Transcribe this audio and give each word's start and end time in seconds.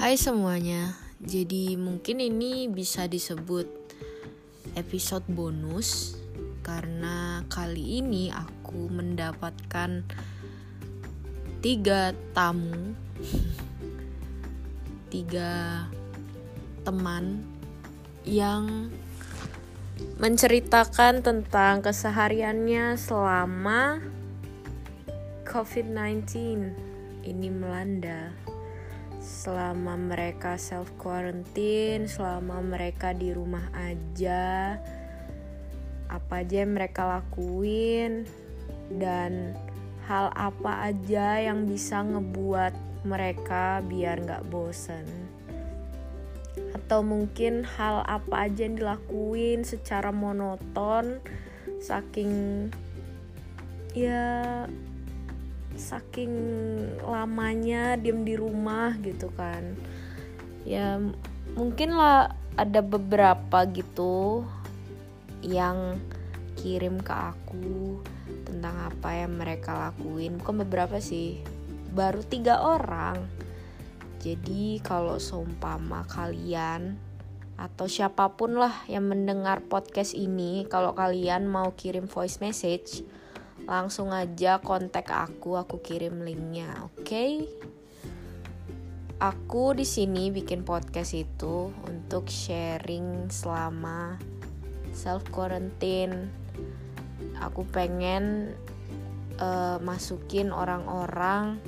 Hai 0.00 0.16
semuanya, 0.16 0.96
jadi 1.20 1.76
mungkin 1.76 2.24
ini 2.24 2.72
bisa 2.72 3.04
disebut 3.04 3.68
episode 4.72 5.28
bonus 5.28 6.16
karena 6.64 7.44
kali 7.52 8.00
ini 8.00 8.32
aku 8.32 8.88
mendapatkan 8.88 10.00
tiga 11.60 12.16
tamu, 12.32 12.96
tiga 15.12 15.84
teman 16.80 17.44
yang 18.24 18.88
menceritakan 20.16 21.20
tentang 21.20 21.84
kesehariannya 21.84 22.96
selama 22.96 24.00
COVID-19 25.44 26.24
ini 27.20 27.48
melanda 27.52 28.32
selama 29.30 29.94
mereka 29.94 30.58
self 30.58 30.90
quarantine, 30.98 32.10
selama 32.10 32.58
mereka 32.58 33.14
di 33.14 33.30
rumah 33.30 33.70
aja, 33.78 34.74
apa 36.10 36.42
aja 36.42 36.66
yang 36.66 36.74
mereka 36.74 37.06
lakuin 37.06 38.26
dan 38.98 39.54
hal 40.10 40.34
apa 40.34 40.90
aja 40.90 41.38
yang 41.38 41.70
bisa 41.70 42.02
ngebuat 42.02 42.74
mereka 43.06 43.78
biar 43.86 44.18
nggak 44.18 44.50
bosen. 44.50 45.06
Atau 46.74 47.06
mungkin 47.06 47.62
hal 47.62 48.02
apa 48.10 48.50
aja 48.50 48.66
yang 48.66 48.74
dilakuin 48.74 49.62
secara 49.62 50.10
monoton 50.10 51.22
saking 51.78 52.66
ya 53.94 54.66
saking 55.80 56.32
lamanya 57.00 57.96
diem 57.96 58.22
di 58.22 58.36
rumah 58.36 58.94
gitu 59.00 59.32
kan. 59.32 59.74
Ya 60.68 61.00
mungkin 61.56 61.96
lah 61.96 62.36
ada 62.60 62.84
beberapa 62.84 63.64
gitu 63.72 64.44
yang 65.40 65.96
kirim 66.60 67.00
ke 67.00 67.14
aku 67.16 68.04
tentang 68.44 68.92
apa 68.92 69.24
yang 69.24 69.40
mereka 69.40 69.72
lakuin. 69.72 70.36
Bukan 70.36 70.60
beberapa 70.68 71.00
sih 71.00 71.40
baru 71.96 72.20
tiga 72.20 72.60
orang. 72.60 73.16
Jadi 74.20 74.84
kalau 74.84 75.16
seumpama 75.16 76.04
kalian 76.04 77.00
atau 77.60 77.88
siapa 77.88 78.36
pun 78.36 78.56
lah 78.56 78.72
yang 78.88 79.08
mendengar 79.08 79.60
podcast 79.64 80.16
ini 80.16 80.64
kalau 80.68 80.96
kalian 80.96 81.44
mau 81.44 81.72
kirim 81.76 82.08
voice 82.08 82.40
message 82.40 83.04
langsung 83.68 84.14
aja 84.14 84.60
kontak 84.60 85.10
aku, 85.10 85.56
aku 85.56 85.80
kirim 85.80 86.22
linknya, 86.24 86.86
oke? 86.86 87.04
Okay? 87.04 87.48
Aku 89.20 89.76
di 89.76 89.84
sini 89.84 90.32
bikin 90.32 90.64
podcast 90.64 91.12
itu 91.12 91.68
untuk 91.84 92.24
sharing 92.32 93.28
selama 93.28 94.16
self 94.96 95.28
quarantine. 95.28 96.32
Aku 97.36 97.68
pengen 97.68 98.56
uh, 99.36 99.76
masukin 99.84 100.48
orang-orang, 100.56 101.60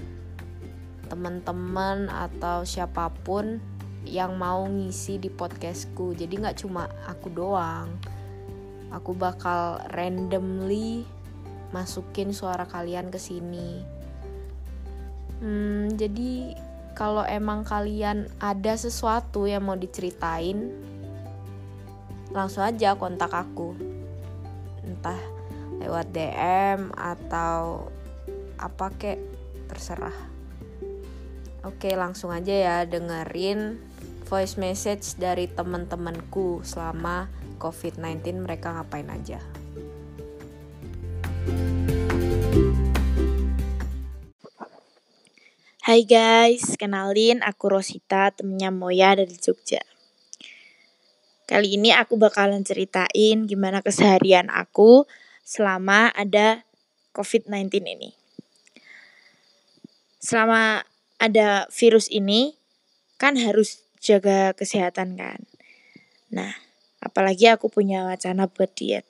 teman-teman 1.12 2.08
atau 2.08 2.64
siapa 2.64 3.12
pun 3.20 3.60
yang 4.08 4.40
mau 4.40 4.64
ngisi 4.64 5.20
di 5.20 5.28
podcastku. 5.28 6.16
Jadi 6.16 6.40
nggak 6.40 6.64
cuma 6.64 6.88
aku 7.04 7.28
doang. 7.28 7.92
Aku 8.92 9.12
bakal 9.12 9.80
randomly 9.92 11.04
masukin 11.72 12.36
suara 12.36 12.68
kalian 12.68 13.08
ke 13.08 13.18
sini. 13.18 13.82
Hmm, 15.42 15.90
jadi 15.98 16.54
kalau 16.92 17.24
emang 17.26 17.64
kalian 17.66 18.28
ada 18.38 18.76
sesuatu 18.76 19.48
yang 19.48 19.66
mau 19.66 19.74
diceritain, 19.74 20.70
langsung 22.30 22.62
aja 22.62 22.94
kontak 22.94 23.32
aku. 23.32 23.74
Entah 24.86 25.18
lewat 25.82 26.14
DM 26.14 26.94
atau 26.94 27.90
apa 28.60 28.86
kek 28.94 29.18
terserah. 29.66 30.14
Oke, 31.66 31.94
langsung 31.94 32.30
aja 32.30 32.52
ya 32.52 32.76
dengerin 32.86 33.78
voice 34.26 34.58
message 34.58 35.14
dari 35.18 35.46
teman-temanku 35.50 36.62
selama 36.66 37.30
COVID-19 37.58 38.42
mereka 38.42 38.74
ngapain 38.74 39.06
aja. 39.10 39.61
Hai 45.82 46.08
guys, 46.08 46.78
kenalin 46.80 47.44
aku 47.44 47.68
Rosita, 47.68 48.32
temennya 48.32 48.72
Moya 48.72 49.18
dari 49.18 49.36
Jogja. 49.36 49.84
Kali 51.44 51.76
ini 51.76 51.92
aku 51.92 52.16
bakalan 52.16 52.64
ceritain 52.64 53.44
gimana 53.44 53.84
keseharian 53.84 54.48
aku 54.48 55.04
selama 55.44 56.08
ada 56.16 56.64
COVID-19 57.12 57.84
ini. 57.84 58.16
Selama 60.16 60.80
ada 61.20 61.68
virus 61.68 62.08
ini, 62.08 62.56
kan 63.20 63.36
harus 63.36 63.84
jaga 64.00 64.56
kesehatan 64.56 65.20
kan. 65.20 65.44
Nah, 66.32 66.56
apalagi 67.04 67.52
aku 67.52 67.68
punya 67.68 68.08
wacana 68.08 68.48
buat 68.48 68.72
diet. 68.72 69.04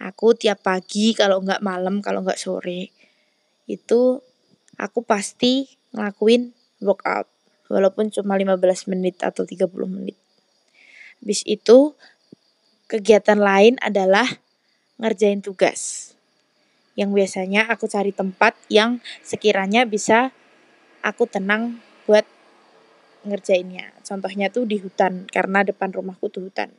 Aku 0.00 0.32
tiap 0.32 0.64
pagi 0.64 1.12
kalau 1.12 1.42
nggak 1.42 1.60
malam, 1.60 2.00
kalau 2.00 2.24
nggak 2.24 2.40
sore, 2.40 2.94
itu 3.68 4.00
aku 4.80 5.04
pasti 5.04 5.68
ngelakuin 5.92 6.56
workout 6.80 7.28
walaupun 7.72 8.12
cuma 8.12 8.36
15 8.36 8.90
menit 8.92 9.20
atau 9.24 9.44
30 9.48 9.68
menit. 9.88 10.16
Habis 11.22 11.46
itu 11.46 11.94
kegiatan 12.90 13.38
lain 13.38 13.80
adalah 13.80 14.26
ngerjain 15.00 15.40
tugas. 15.40 16.12
Yang 16.92 17.10
biasanya 17.16 17.64
aku 17.72 17.88
cari 17.88 18.12
tempat 18.12 18.52
yang 18.68 19.00
sekiranya 19.24 19.88
bisa 19.88 20.34
aku 21.00 21.24
tenang 21.24 21.80
buat 22.04 22.28
ngerjainnya. 23.24 23.96
Contohnya 24.04 24.52
tuh 24.52 24.68
di 24.68 24.76
hutan 24.76 25.24
karena 25.30 25.64
depan 25.64 25.94
rumahku 25.94 26.28
tuh 26.28 26.52
hutan. 26.52 26.74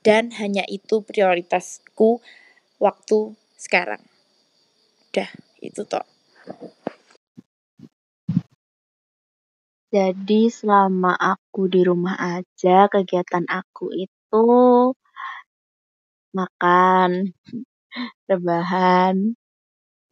Dan 0.00 0.32
hanya 0.38 0.64
itu 0.70 1.04
prioritasku 1.04 2.24
waktu 2.80 3.36
sekarang. 3.60 4.00
Udah, 5.12 5.28
itu 5.60 5.84
toh. 5.84 6.06
Jadi 9.90 10.48
selama 10.48 11.18
aku 11.18 11.66
di 11.66 11.82
rumah 11.82 12.14
aja, 12.16 12.86
kegiatan 12.86 13.44
aku 13.50 13.90
itu 13.92 14.46
makan, 16.30 17.34
rebahan, 18.30 19.34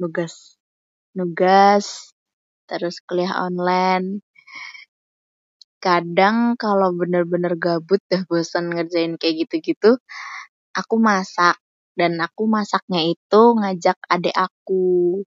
nugas 0.03 0.59
nugas, 1.15 2.15
terus 2.71 3.03
kuliah 3.03 3.39
online. 3.43 4.23
Kadang 5.79 6.59
kalau 6.59 6.91
bener-bener 6.95 7.55
gabut 7.55 8.03
dah 8.11 8.23
bosan 8.31 8.75
ngerjain 8.75 9.15
kayak 9.15 9.47
gitu-gitu, 9.47 9.99
aku 10.75 10.95
masak 10.99 11.59
dan 11.99 12.15
aku 12.23 12.47
masaknya 12.47 13.03
itu 13.11 13.43
ngajak 13.59 13.99
adik 14.07 14.37
aku. 14.39 15.27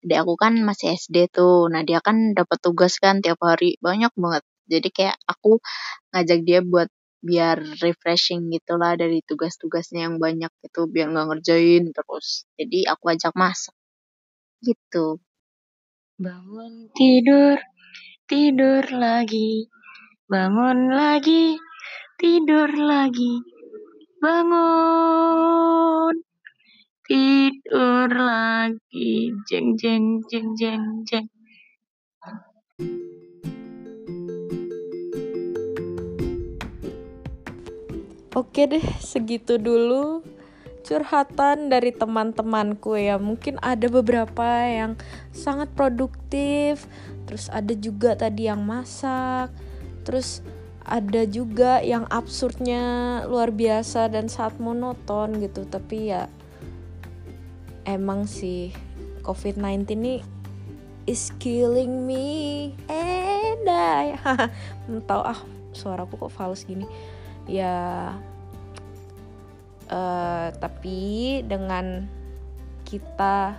Adik 0.00 0.18
aku 0.24 0.34
kan 0.40 0.56
masih 0.64 0.96
SD 0.96 1.28
tuh. 1.28 1.68
Nah 1.68 1.84
dia 1.84 2.00
kan 2.00 2.32
dapat 2.32 2.56
tugas 2.64 2.96
kan 2.96 3.20
tiap 3.20 3.36
hari. 3.44 3.76
Banyak 3.84 4.16
banget. 4.16 4.44
Jadi 4.64 4.88
kayak 4.88 5.16
aku 5.28 5.60
ngajak 6.16 6.40
dia 6.48 6.60
buat 6.64 6.88
biar 7.20 7.58
refreshing 7.84 8.48
gitulah 8.48 8.96
dari 8.96 9.20
tugas-tugasnya 9.28 10.08
yang 10.08 10.16
banyak 10.16 10.52
itu 10.64 10.80
biar 10.88 11.12
nggak 11.12 11.26
ngerjain 11.36 11.84
terus. 11.92 12.48
Jadi 12.56 12.88
aku 12.88 13.04
ajak 13.12 13.36
masak. 13.36 13.76
Gitu. 14.64 15.20
Bangun 16.16 16.88
tidur 16.96 17.60
tidur 18.24 18.88
lagi. 18.88 19.68
Bangun 20.26 20.96
lagi 20.96 21.60
tidur 22.16 22.72
lagi 22.72 23.55
bangun. 24.22 26.14
Tidur 27.06 28.10
lagi. 28.10 29.30
Jeng 29.46 29.76
jeng 29.78 30.24
jeng 30.26 30.56
jeng 30.58 31.04
jeng. 31.06 31.26
Oke 38.36 38.68
deh, 38.68 38.84
segitu 39.00 39.56
dulu 39.56 40.20
curhatan 40.84 41.72
dari 41.72 41.88
teman-temanku 41.88 42.92
ya. 43.00 43.16
Mungkin 43.16 43.56
ada 43.64 43.88
beberapa 43.88 44.44
yang 44.68 45.00
sangat 45.32 45.72
produktif, 45.72 46.84
terus 47.24 47.48
ada 47.48 47.72
juga 47.72 48.12
tadi 48.12 48.44
yang 48.44 48.60
masak, 48.60 49.50
terus 50.04 50.44
ada 50.86 51.26
juga 51.26 51.82
yang 51.82 52.06
absurdnya 52.06 53.26
luar 53.26 53.50
biasa 53.50 54.06
dan 54.06 54.30
saat 54.30 54.56
monoton 54.62 55.42
gitu. 55.42 55.66
Tapi 55.66 56.14
ya 56.14 56.30
emang 57.82 58.30
sih 58.30 58.70
COVID-19 59.26 59.82
ini 59.98 60.14
is 61.10 61.34
killing 61.42 62.06
me 62.06 62.70
and 62.86 63.26
Monday 63.66 64.14
tahu 65.10 65.22
ah 65.26 65.40
suaraku 65.74 66.14
kok 66.16 66.32
fals 66.32 66.62
gini. 66.62 66.86
Ya 67.50 68.14
uh, 69.90 70.48
tapi 70.54 71.42
dengan 71.42 72.06
kita 72.86 73.58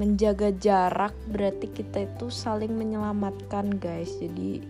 menjaga 0.00 0.48
jarak 0.56 1.12
berarti 1.28 1.68
kita 1.68 2.08
itu 2.08 2.32
saling 2.32 2.72
menyelamatkan 2.72 3.76
guys. 3.76 4.16
Jadi 4.16 4.64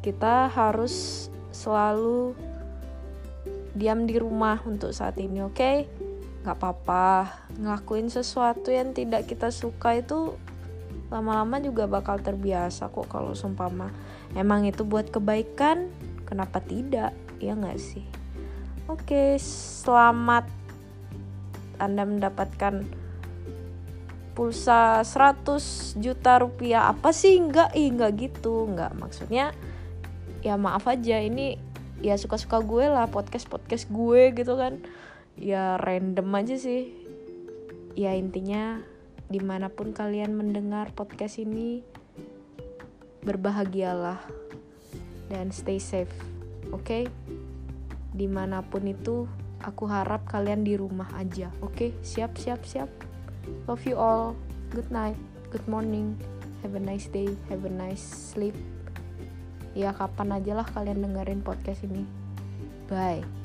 kita 0.00 0.48
harus 0.48 1.28
selalu 1.52 2.32
diam 3.76 4.08
di 4.08 4.16
rumah 4.18 4.60
untuk 4.64 4.90
saat 4.90 5.20
ini 5.20 5.44
oke? 5.44 5.54
Okay? 5.54 5.76
nggak 6.40 6.56
apa-apa. 6.56 7.08
Ngelakuin 7.60 8.08
sesuatu 8.08 8.72
yang 8.72 8.96
tidak 8.96 9.28
kita 9.28 9.52
suka 9.52 10.00
itu 10.00 10.36
lama-lama 11.12 11.58
juga 11.58 11.90
bakal 11.90 12.22
terbiasa 12.22 12.86
kok 12.88 13.10
kalau 13.10 13.34
sumpama 13.34 13.92
emang 14.32 14.64
itu 14.64 14.86
buat 14.86 15.12
kebaikan? 15.12 15.92
Kenapa 16.24 16.64
tidak? 16.64 17.12
Ya 17.42 17.52
nggak 17.52 17.80
sih? 17.80 18.04
Oke 18.88 19.36
selamat 19.84 20.48
anda 21.80 22.04
mendapatkan 22.04 22.84
pulsa 24.32 25.04
100 25.04 26.00
juta 26.00 26.40
rupiah. 26.40 26.88
Apa 26.88 27.12
sih? 27.12 27.36
Enggak 27.36 27.76
ih 27.76 27.92
enggak 27.92 28.16
gitu. 28.16 28.64
Enggak 28.64 28.96
maksudnya 28.96 29.52
ya 30.40 30.56
maaf 30.56 30.88
aja 30.88 31.20
ini 31.20 31.60
ya 32.00 32.16
suka-suka 32.16 32.64
gue 32.64 32.88
lah 32.88 33.08
podcast 33.12 33.48
podcast 33.48 33.88
gue 33.92 34.32
gitu 34.32 34.56
kan 34.56 34.80
ya 35.36 35.76
random 35.76 36.28
aja 36.36 36.56
sih 36.56 36.92
ya 37.96 38.16
intinya 38.16 38.80
di 39.30 39.38
mana 39.38 39.70
pun 39.70 39.92
kalian 39.92 40.34
mendengar 40.34 40.90
podcast 40.96 41.38
ini 41.38 41.84
berbahagialah 43.22 44.18
dan 45.28 45.52
stay 45.52 45.76
safe 45.76 46.10
oke 46.72 46.82
okay? 46.82 47.04
di 48.10 48.26
mana 48.26 48.64
pun 48.64 48.88
itu 48.88 49.28
aku 49.60 49.84
harap 49.86 50.24
kalian 50.24 50.64
di 50.64 50.74
rumah 50.74 51.12
aja 51.20 51.52
oke 51.60 51.76
okay? 51.76 51.90
siap 52.00 52.40
siap 52.40 52.64
siap 52.64 52.90
Love 53.66 53.86
you 53.86 53.96
all. 53.96 54.36
Good 54.70 54.90
night. 54.90 55.16
Good 55.50 55.66
morning. 55.68 56.18
Have 56.62 56.74
a 56.74 56.80
nice 56.80 57.06
day. 57.06 57.28
Have 57.48 57.64
a 57.64 57.70
nice 57.72 58.02
sleep. 58.02 58.54
Ya 59.74 59.94
kapan 59.94 60.34
aja 60.38 60.52
lah 60.58 60.66
kalian 60.66 61.02
dengerin 61.02 61.40
podcast 61.46 61.86
ini. 61.86 62.02
Bye. 62.90 63.39